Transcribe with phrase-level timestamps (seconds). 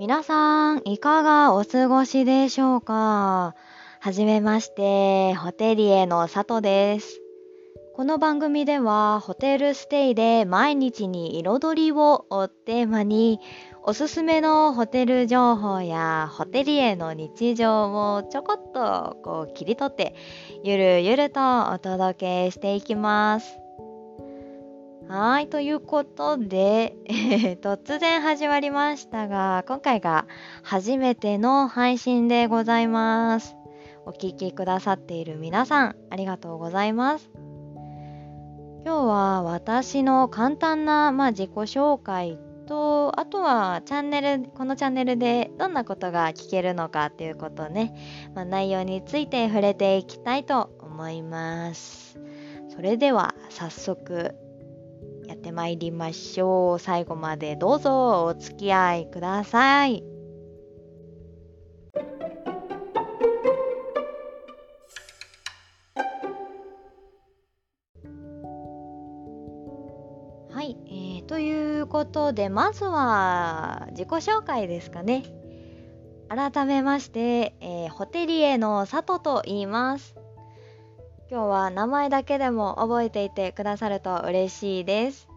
[0.00, 3.54] 皆さん、いかがお過ごしでしょうか？
[4.00, 7.20] はじめまして、ホテリエの佐藤です。
[7.94, 13.40] この番組では、ホテルステイで毎日に彩りををテーマに、
[13.82, 20.14] おすすめのホテル情報やホテリエの日常をちょこっとこう切り取って、
[20.64, 21.40] ゆるゆると
[21.72, 23.59] お届けしていきます。
[25.12, 30.28] はい、ということで、えー、突然始まりましたが、今回が
[30.62, 33.56] 初めての配信でございます。
[34.06, 37.28] お聴きくださっている皆さん、ありがとうございます。
[38.84, 42.38] 今日は私の簡単な、まあ、自己紹介
[42.68, 47.92] と、あとはチャンネル、このチャンネルでどんなことが聞けるのかっていうことね、
[48.36, 52.20] まあ、内容について触れていきたいと思います。
[52.68, 54.36] それでは早速
[55.30, 56.78] やってまいりましょう。
[56.80, 60.02] 最後までどうぞお付き合いください。
[70.50, 75.22] はい、えー、ということでまずは自己紹介ですかね。
[76.28, 80.19] 改めまして、えー、ホテリエの佐藤と言います。
[81.30, 85.28] 今日は名前だけでも覚えていてくださると嬉しいです。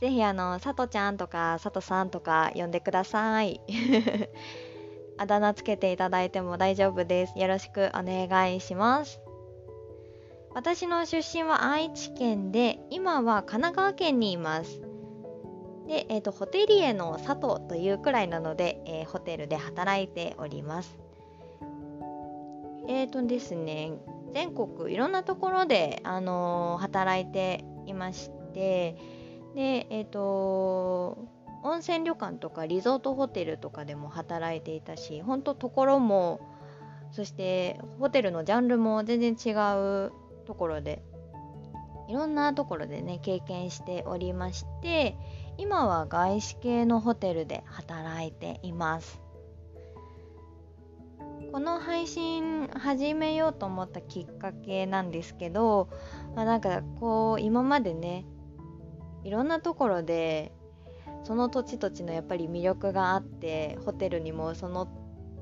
[0.00, 3.60] ぜひあの、さとちゃんとかさとさんとか呼んでください。
[5.18, 7.36] あだ名つけていただいても大丈夫です。
[7.36, 9.20] よろしくお願いします。
[10.54, 14.80] 私の出身は愛知県で、今は神奈川県にいます。
[15.88, 20.96] で、えっ、ー、と、ホテリエの佐藤というくらいなので、えー、ホテルで働いております。
[22.86, 23.92] えっ、ー、とですね、
[24.34, 28.96] 全国いろんなところで、あのー、働いていまして
[29.54, 31.28] でえっ、ー、と
[31.62, 36.40] 温泉旅館とかリゾートホテルとかでも働いていたし本当ところも
[37.12, 40.12] そしてホテルのジャンルも全然違う
[40.46, 41.02] ところで
[42.08, 45.16] いろんなところでね経験しておりまして
[45.56, 49.21] 今は外資系のホテルで働いています。
[51.52, 55.90] この配信始めようと思ったきっかけなんですけど、
[56.34, 58.24] まあ、なんかこう今までね
[59.22, 60.52] いろんなところで
[61.24, 64.88] その土地土地のやっぱり魅力があってホテルにもその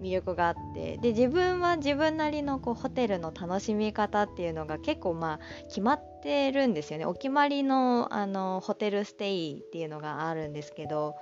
[0.03, 7.07] 魅力があってで自分は自分なりのこうホテルの楽しみ方っていうのが結構まあ決まってるんですよね。
[7.07, 11.15] お決まりのあのホテルステイっていうのがあるんですけど、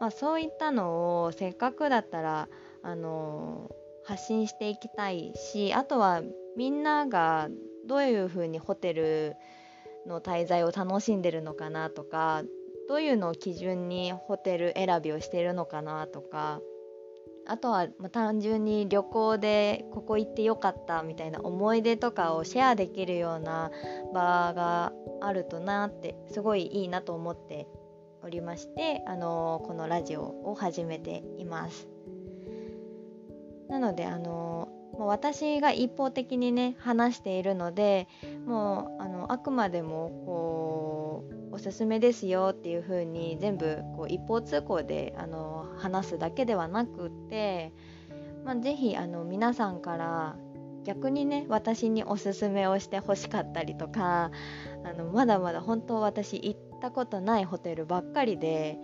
[0.00, 2.48] まあ、そういったのをせっかくだったら
[2.82, 3.70] あの
[4.06, 6.22] 発信していきたいしあとは
[6.56, 7.48] みんなが
[7.86, 9.36] どういうふうにホテル
[10.06, 12.42] の滞在を楽しんでるのかなとか
[12.88, 16.60] どういうのを基準にホテル選びをしてるのかなとか
[17.46, 23.70] あとは、単純に旅行でここ行ってよかったみたいな思い出とかをシェアできるような
[24.14, 27.66] 場があるとなってすごいいいなと思って
[28.22, 31.93] おりまして、あのこのラジオを始めています。
[33.68, 38.06] なのであのもう私が一方的にね話しているので
[38.46, 47.72] もうあのあくまでもこうおすすめですよっていう風に全部こう一方通行であの話すだけではなくて、
[48.44, 50.36] まあ、ぜひあの皆さんから
[50.84, 54.30] 逆にね私におすすめをしてほしかったりとか
[54.84, 58.78] あのまだまだ本当私行ったことないホテルばっかりで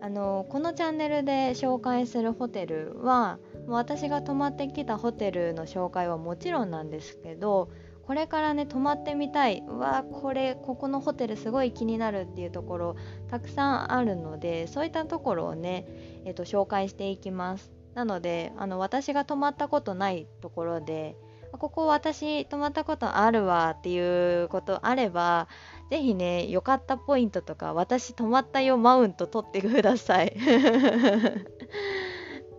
[0.00, 3.38] あのこのチャンネルで紹介するホテルは
[3.70, 7.70] 私が泊まってきたホテルの紹介はもちろんなんですけど
[8.02, 12.96] これからね泊まってみたいうわこれここのホテルすごい気になるっていうところ
[13.30, 15.86] たくさんあるのでそういったところをね、
[16.24, 21.16] えーと、紹介していきますなのであの私が泊まったことないところで
[21.52, 25.48] ここ私泊まったことあるわっていうことあれば
[25.90, 30.36] ぜひね、良かったポイントとか、私泊まったよマウント取ってください。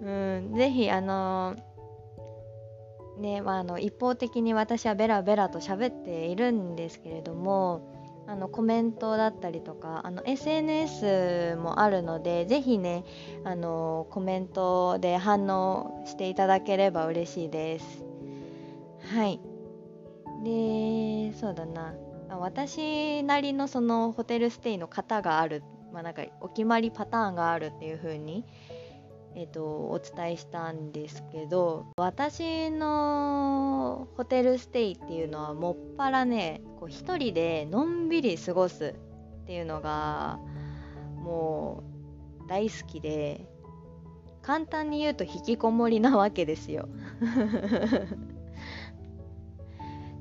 [0.01, 0.09] う
[0.51, 1.55] ん、ぜひ、あの、
[3.17, 7.91] ね、まあ、あの一方的に私はベラベラと喋っているんですけれども、
[8.27, 13.03] あのコメントだったりとかあの SNS もあるのでぜひね
[13.43, 18.03] あのコメントで反応していただければ嬉しいです。
[19.13, 19.41] はい。
[20.43, 21.93] でそうだな。
[22.29, 28.45] 私なりのそのホテルステイの型がある、まあ、なんかお決まりパターンがあるっていう風に、
[29.35, 38.93] えーと、お伝えしたんですけど私のホテルステイっていうのはもっぱらねこう一人でのんびり過ごす
[39.43, 40.39] っていうのが
[41.23, 41.83] も
[42.45, 43.47] う大好きで
[44.41, 46.89] 簡単に言うと引きこもりなわけですよ。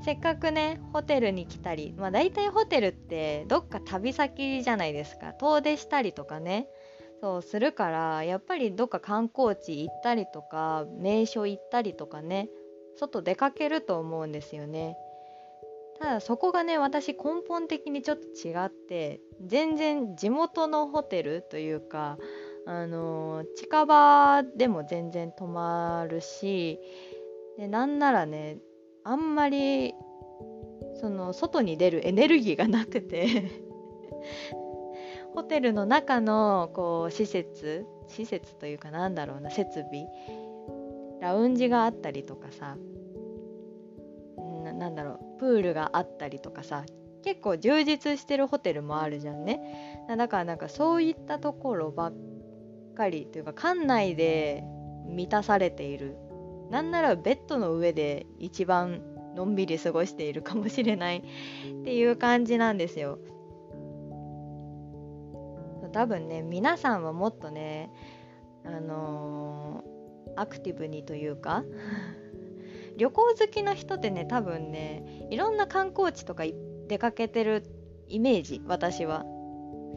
[0.03, 5.33] せっかくねホテルに来たりまあ大体ホテルってどっか旅先じゃないですか。
[5.35, 6.69] 遠出したりとかね。
[7.21, 12.49] そうするからやっぱりどっか観光地行ったりとか名所行ったりとかね
[12.97, 14.97] 外出かけると思うんですよね。
[15.99, 22.17] ただそこがね私根本的にちょっと違って全然地元のホテルというか
[22.67, 26.79] あのー、近場でも全然泊まるし
[27.59, 28.59] でなんならね
[29.05, 29.93] あんまり
[31.01, 33.51] その外に出るエネルギーがなくて。
[35.35, 40.07] ホテルの中のこう施設施設というかなんだろうな設備
[41.21, 42.77] ラウンジがあったりとかさ
[44.75, 46.85] なんだろうプールがあったりとかさ
[47.23, 52.15] 結構充実してるホテルもあるじゃんねだからなんかそういったところばっ
[52.97, 54.65] かりというか館内で
[55.07, 56.17] 満たされている
[56.71, 59.03] なんならベッドの上で一番
[59.35, 63.19] のんびり過ごしているかもしれないっていう感じなんですよ。
[65.93, 67.91] 多分ね皆さんはもっとね
[68.65, 71.65] あのー、アクティブにというか
[72.97, 76.45] 旅行好きの人ってね多分ねいろんな観光地とか
[76.89, 77.65] 出かけてる
[78.09, 79.25] イメージ私は。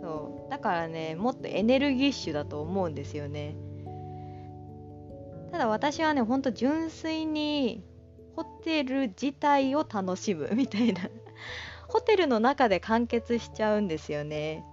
[0.02, 0.52] そう。
[0.52, 3.56] だからねもっとエネルギッシュだと思うんですよね。
[5.52, 7.84] ただ私はねほんと純粋に
[8.36, 11.02] ホテル自体を楽しむみたいな。
[11.88, 14.66] ホテルの中で完結しちゃうんですよね。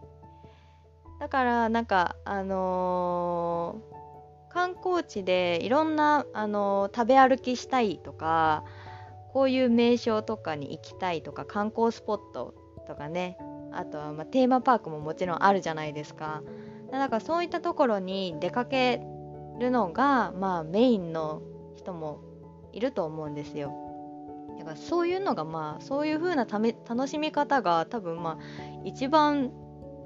[1.21, 8.65] だからなんかあのー、観光地でいろんな、あのー、食べ歩きしたいとか
[9.33, 12.55] こういう名所とかに行きたいとか観光スポット
[12.89, 13.37] とかね
[13.71, 16.43] あとはまテーマパークももちろんあるじゃないですか
[16.91, 19.01] だからそういったところに出かけ
[19.61, 21.43] るのがまあメインの
[21.77, 22.23] 人も
[22.73, 23.73] いると思うんですよ。
[24.59, 28.39] だからそういうのがまあそういう風なため楽しみ方が多分まあ
[28.85, 29.53] 一番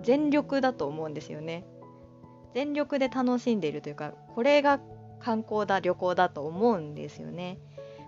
[0.05, 1.65] 全力だと思うんですよね。
[2.55, 4.79] 全力で楽しんでいるというかこれが
[5.19, 7.59] 観光だ旅行だと思うんですよね。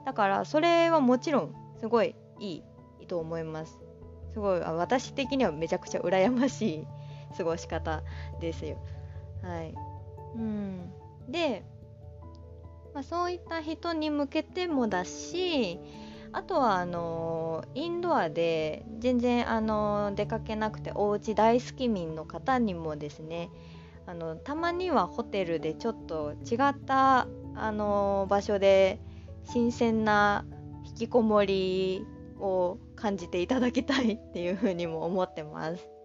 [0.04, 2.62] だからそれはもちろんすごいい
[3.00, 3.80] いと思います。
[4.32, 6.86] すごい私的にはめちゃくちゃ羨ましい
[7.36, 8.02] 過ごし方
[8.40, 8.76] ですよ。
[9.42, 9.74] はい。
[10.34, 10.92] うん。
[11.28, 11.64] で、
[12.92, 15.80] まあ、そういった人に向けてもだし
[16.32, 23.50] あとはあのインドアで全然あの出かけなくてお家大好き民の方にもですね
[24.06, 29.00] あのたまにはホテルでちょっと違ったあの場所で
[29.44, 30.44] 新鮮な
[30.84, 32.04] 引きこもり
[32.38, 35.95] を感じていただきたいっていうふうにも思ってます。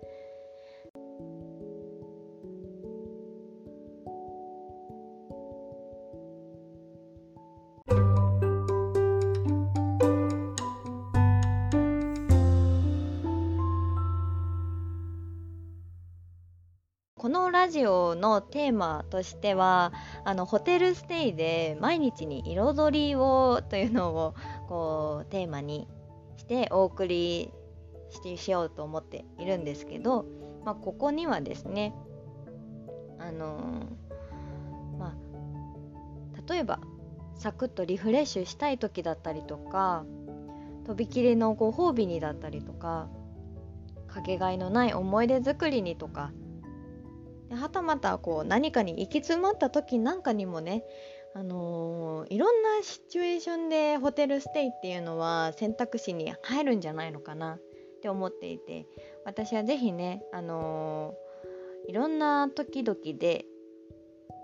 [17.52, 19.94] ラジオのテーマとしては
[20.24, 24.36] あのホテルステイで毎日に彩りをというのを
[24.68, 25.88] こうテーマに
[26.38, 27.52] してお送り
[28.10, 30.26] してしようと思っているんですけど、
[30.66, 31.94] まあ、ここにはですね
[33.20, 33.84] あの、
[34.98, 36.80] まあ例えば
[37.36, 40.04] サクッとリフレッシュしたい時だったりとか
[40.86, 43.08] とびきりのご褒美にだったりとか
[44.08, 46.32] かけがえのない思い出作りにとか
[47.56, 50.84] はたまたこう何かに行き詰まった時なんかにもね
[51.34, 57.60] あのー、いろんなシチュエーションでホテルステイっていうのは選択肢に入るんじゃないのかなっ
[58.02, 58.86] て思っていて
[59.26, 63.46] 私は是非ね、あのー、いろんな時々で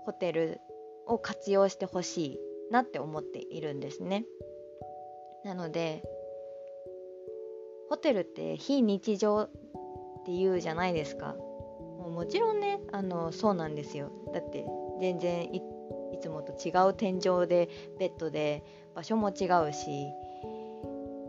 [0.06, 0.60] ホテル
[1.06, 2.38] を活用してほしい
[2.70, 4.24] なって思っているんですね。
[5.44, 6.02] なので
[7.90, 9.50] ホテルって非日常っ
[10.24, 11.36] て言うじゃないですか。
[12.08, 14.64] もちろんねあのそうなんですよだって
[15.00, 15.62] 全然い
[16.20, 20.06] つもと違う天井でベッドで場所も違うし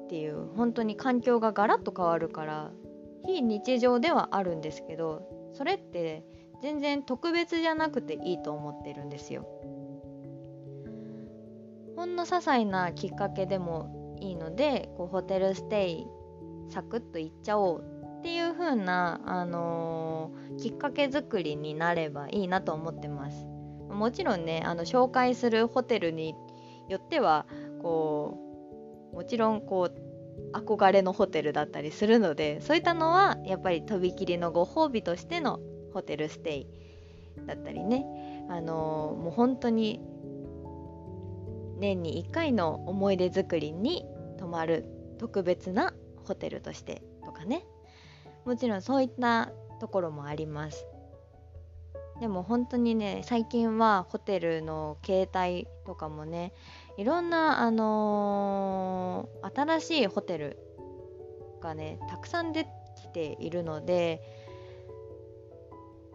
[0.05, 2.71] っていう本当に環境がガラッと変わるから
[3.25, 6.23] 非日常ではあるんですけどそれって
[6.61, 9.47] 全然特別じゃなくていいと思ってるんですよ。
[11.95, 16.07] ほんの些細なきっかけでもいいのでこうホテルステイ
[16.69, 23.45] サクッと行っちゃおうっていう風な、あのー、きっかけ作りになればいいなと思ってます。
[23.89, 26.35] もちろんねあの紹介するホテルに
[26.89, 27.47] よっては
[27.81, 28.37] こ
[29.13, 35.59] うもちろんこう憧れのホテルだったりするのでそういったのはやっぱりとびきりのご褒美としての
[35.93, 36.67] ホテルステイ
[37.45, 38.05] だったりね
[38.49, 40.01] あのもう本当に
[41.79, 44.05] 年に1回の思い出作りに
[44.37, 44.85] 泊まる
[45.17, 45.93] 特別な
[46.25, 47.65] ホテルとしてとかね
[48.49, 50.87] もちろんそういったところもあります。
[52.19, 56.51] でも本当にね最近はホテルの携帯とかもね
[56.97, 60.57] いろんな、あのー、新しいホテル
[61.61, 64.19] がねたくさん出てきているので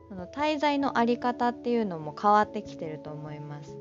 [0.08, 3.76] その滞在の在り方っていうのも変わってきてると思います。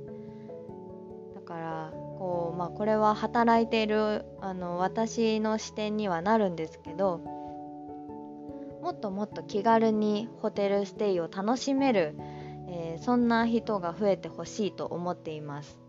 [1.34, 7.43] だからこう、まあ、これは働いているあの私の視点にはなるんですけど
[8.84, 12.18] もっともっと気軽にホテルステイを楽しめる、
[12.68, 15.80] えー、そんな人が増えてほしいと思っています。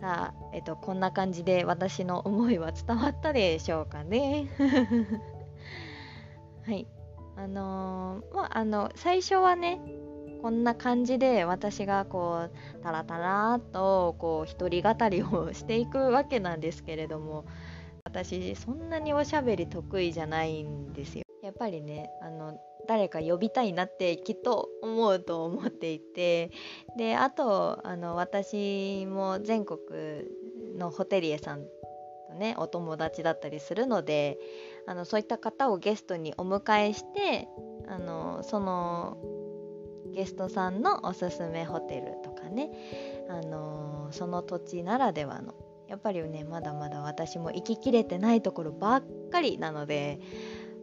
[0.00, 4.46] さあ、えっと、こんな感じで私の思いは伝わったでしょうかね。
[6.64, 6.86] はい。
[7.34, 9.80] あのー、まああの最初はね
[10.42, 17.44] こんな感じで私がこうタラタラとこう一人語りをしていくわけなんですけれども
[18.04, 21.25] 私そんなにおしゃべり得意じゃないんですよ。
[21.46, 26.50] やっぱりねあの誰か呼びたいなってきっと思うと思っていて
[26.98, 29.78] であとあの私も全国
[30.76, 34.38] のホテリエさんとねお友達だったりするので
[34.88, 37.46] あのそういった方をゲストにお迎えして
[37.86, 39.16] あのその
[40.12, 42.70] ゲストさんのおすすめホテルとかね、
[43.28, 45.54] あのその土地ならではの
[45.88, 50.18] やっぱりねまだまだ私も行ききれてないところばっかりなので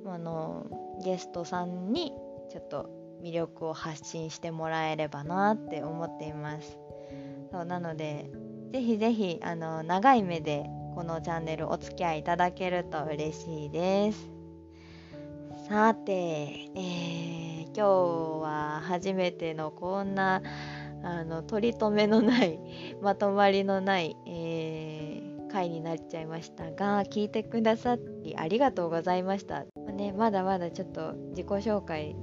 [0.05, 0.65] あの
[1.03, 2.13] ゲストさんに
[2.49, 2.89] ちょっと
[3.21, 6.77] 魅力を発信してもらえればなって思っています。
[7.51, 8.31] そうなので
[8.71, 14.33] ぜひぜひあの長い目でこのチャンネルお付き合いいただけると嬉しいです。
[15.69, 17.87] さて、えー、今日
[18.43, 20.41] は初めてのこんな
[21.03, 22.59] あの取り留めのない
[23.01, 32.15] まとまりのない、えー、回になっちゃいましたが聞いてくださりありがとうございました、まあね、まだまだちょっと自己紹介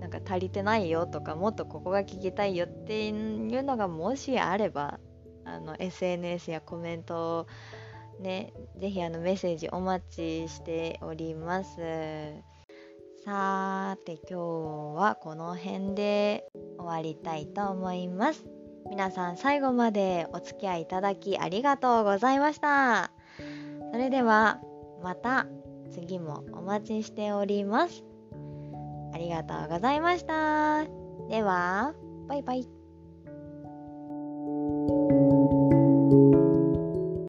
[0.00, 5.00] なんか足りてないよとかもっとここが聞きたいよっていうのがもしあれば
[5.44, 7.46] あの SNS やコメントを
[8.20, 11.76] ねぜひあのメッセージお待ちしております。
[13.24, 14.34] さーて今日
[14.96, 16.46] はこの辺で
[16.78, 18.46] 終わりたいと思います。
[18.88, 23.10] 皆さん最後までお付き合いいただきありがとうございました。
[23.92, 24.60] それでは
[25.02, 25.46] また。
[26.00, 28.04] 次もお待ちしております。
[29.12, 30.84] ありがとうございました。
[31.28, 31.94] では
[32.28, 32.77] バイバイ。